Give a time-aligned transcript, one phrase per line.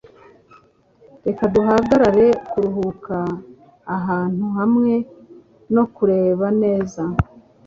[1.25, 3.15] Reka duhagarare kuruhuka
[3.97, 4.93] ahantu hamwe
[5.75, 7.01] no kureba neza.